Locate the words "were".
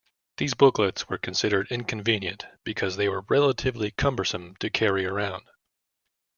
1.09-1.19, 3.07-3.23